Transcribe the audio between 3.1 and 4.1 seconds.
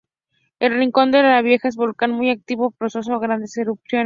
a grandes erupciones.